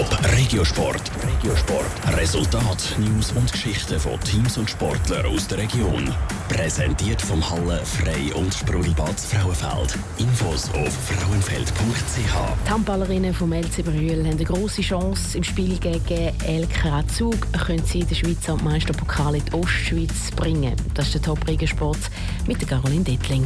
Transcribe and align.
Top 0.00 0.18
Regiosport. 0.34 1.10
Regiosport. 1.22 2.16
Resultat, 2.16 2.96
News 2.96 3.32
und 3.32 3.52
Geschichten 3.52 4.00
von 4.00 4.18
Teams 4.20 4.56
und 4.56 4.70
Sportlern 4.70 5.26
aus 5.26 5.46
der 5.46 5.58
Region. 5.58 6.14
Präsentiert 6.48 7.20
vom 7.20 7.50
Halle 7.50 7.84
Frei 7.84 8.34
und 8.34 8.54
Sprudelbad 8.54 9.20
Frauenfeld. 9.20 9.98
Infos 10.16 10.70
auf 10.70 10.90
frauenfeld.ch. 10.90 12.66
Die 12.66 12.70
Handballerinnen 12.70 13.34
vom 13.34 13.52
LC 13.52 13.84
Brühl 13.84 14.24
haben 14.24 14.30
eine 14.30 14.44
grosse 14.44 14.80
Chance 14.80 15.36
im 15.36 15.44
Spiel 15.44 15.76
gegen 15.78 16.32
LK 16.46 17.06
Zug. 17.14 17.52
Können 17.52 17.84
sie 17.84 18.02
den 18.02 18.16
Schweizer 18.16 18.56
Meisterpokal 18.56 19.34
in 19.34 19.44
die 19.44 19.52
Ostschweiz 19.52 20.30
bringen? 20.34 20.76
Das 20.94 21.08
ist 21.08 21.16
der 21.16 21.22
Top 21.22 21.46
Regiosport 21.46 21.98
mit 22.46 22.66
Caroline 22.66 23.04
Dettling. 23.04 23.44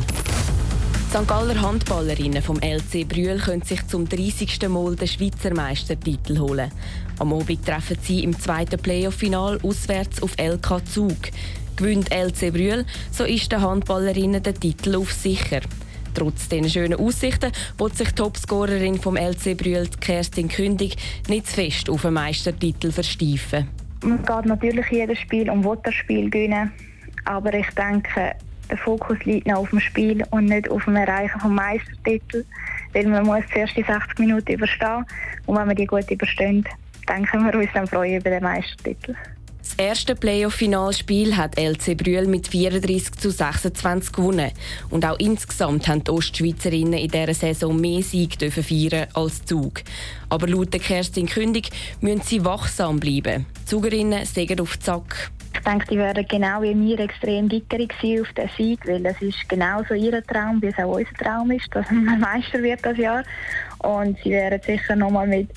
St. 1.14 1.28
Galler 1.28 1.62
Handballerinnen 1.62 2.42
vom 2.42 2.58
LC 2.58 3.08
Brühl 3.08 3.38
können 3.38 3.62
sich 3.62 3.86
zum 3.86 4.08
30. 4.08 4.68
Mal 4.68 4.96
den 4.96 5.06
Schweizer 5.06 5.54
Meistertitel 5.54 6.40
holen. 6.40 6.72
Am 7.20 7.32
Abend 7.32 7.64
treffen 7.64 7.96
sie 8.02 8.24
im 8.24 8.36
zweiten 8.36 8.80
Playoff-Final 8.80 9.60
auswärts 9.62 10.20
auf 10.20 10.32
LK 10.36 10.84
Zug. 10.88 11.16
Gewinnt 11.76 12.10
LC 12.10 12.52
Brühl, 12.52 12.84
so 13.12 13.22
ist 13.22 13.52
den 13.52 13.60
Handballerinnen 13.62 14.42
der 14.42 14.54
Titel 14.54 14.96
auf 14.96 15.12
sicher. 15.12 15.60
Trotz 16.14 16.48
den 16.48 16.68
schönen 16.68 16.98
Aussichten 16.98 17.52
wird 17.78 17.96
sich 17.96 18.08
die 18.08 18.14
Topscorerin 18.16 18.98
vom 18.98 19.16
LC 19.16 19.56
Brühl, 19.56 19.88
Kerstin 20.00 20.48
Kündig, 20.48 20.96
nicht 21.28 21.46
zu 21.46 21.54
fest 21.54 21.88
auf 21.90 22.02
den 22.02 22.14
Meistertitel 22.14 22.90
versteifen. 22.90 23.68
Man 24.02 24.18
geht 24.18 24.46
natürlich 24.46 24.86
jedes 24.90 25.20
Spiel 25.20 25.48
will 25.64 25.78
das 25.84 25.94
gewinnen. 26.08 26.72
Aber 27.24 27.54
ich 27.54 27.70
denke, 27.70 28.34
der 28.70 28.78
Fokus 28.78 29.18
liegt 29.24 29.46
noch 29.46 29.58
auf 29.58 29.70
dem 29.70 29.80
Spiel 29.80 30.24
und 30.30 30.46
nicht 30.46 30.70
auf 30.70 30.84
dem 30.84 30.96
Erreichen 30.96 31.38
des 31.38 31.50
Meistertitel. 31.50 32.44
Weil 32.92 33.06
man 33.08 33.26
muss 33.26 33.44
zuerst 33.52 33.76
die 33.76 33.82
60 33.82 34.18
Minuten 34.18 34.52
überstehen 34.52 35.04
und 35.46 35.56
wenn 35.56 35.68
wir 35.68 35.74
die 35.74 35.86
gut 35.86 36.10
überstehen, 36.10 36.64
dann 37.06 37.24
können 37.24 37.46
wir 37.46 37.58
uns 37.58 37.70
dann 37.74 37.86
freuen 37.86 38.20
über 38.20 38.30
den 38.30 38.42
Meistertitel. 38.42 39.14
Das 39.64 39.86
erste 39.86 40.14
Playoff-Finalspiel 40.14 41.36
hat 41.36 41.58
LC 41.58 41.96
Brühl 41.96 42.26
mit 42.26 42.48
34 42.48 43.12
zu 43.12 43.30
26 43.30 44.12
gewonnen. 44.12 44.52
Und 44.90 45.06
auch 45.06 45.18
insgesamt 45.18 45.88
haben 45.88 46.04
die 46.04 46.10
Ostschweizerinnen 46.10 46.92
in 46.92 47.08
dieser 47.08 47.32
Saison 47.32 47.80
mehr 47.80 48.02
Sieg 48.02 48.36
feiern 48.38 49.08
als 49.14 49.44
Zug. 49.44 49.82
Aber 50.28 50.46
laut 50.46 50.70
Kerstin 50.70 51.26
Kündig 51.26 51.70
müssen 52.02 52.20
sie 52.20 52.44
wachsam 52.44 53.00
bleiben. 53.00 53.46
Die 53.62 53.64
Zugerinnen 53.64 54.26
sägen 54.26 54.60
auf 54.60 54.78
Zack. 54.78 55.30
Ich 55.54 55.60
denke, 55.60 55.86
die 55.86 55.96
werden 55.96 56.26
genau 56.28 56.62
wie 56.62 56.74
wir 56.74 57.00
extrem 57.00 57.48
gickerig 57.48 57.94
sein 58.02 58.20
auf 58.20 58.32
den 58.32 58.50
Sieg, 58.56 58.86
weil 58.86 59.06
es 59.06 59.20
ist 59.22 59.48
genauso 59.48 59.94
ihr 59.94 60.22
Traum, 60.24 60.60
wie 60.60 60.66
es 60.66 60.78
auch 60.78 60.96
unser 60.96 61.12
Traum 61.14 61.50
ist, 61.50 61.68
dass 61.72 61.90
man 61.90 62.20
Meister 62.20 62.62
wird 62.62 62.84
das 62.84 62.98
Jahr. 62.98 63.24
Und 63.78 64.18
sie 64.22 64.30
werden 64.30 64.60
sicher 64.64 64.96
nochmal 64.96 65.26
mit 65.26 65.48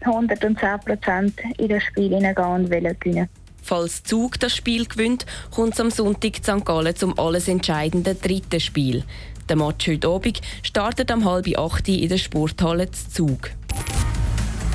110 0.00 0.56
Prozent 0.84 1.34
in 1.58 1.68
das 1.68 1.82
Spiel 1.82 2.14
hineingehen 2.14 2.48
und 2.48 2.70
gewinnen. 2.70 3.28
Falls 3.62 4.02
Zug 4.02 4.40
das 4.40 4.56
Spiel 4.56 4.86
gewinnt, 4.86 5.24
kommt 5.54 5.74
es 5.74 5.80
am 5.80 5.90
Sonntag 5.90 6.36
St. 6.36 6.64
Gallen 6.64 6.96
zum 6.96 7.18
alles 7.18 7.46
entscheidenden 7.46 8.20
dritten 8.20 8.58
Spiel. 8.58 9.04
Der 9.48 9.56
Match 9.56 9.86
heute 9.88 10.08
Abend 10.08 10.40
startet 10.62 11.10
am 11.10 11.24
halb 11.24 11.46
acht 11.56 11.88
in 11.88 12.08
der 12.08 12.18
Sporthalle 12.18 12.90
Zug. 12.90 13.50